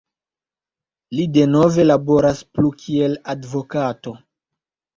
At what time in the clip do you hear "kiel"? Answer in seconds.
2.81-3.17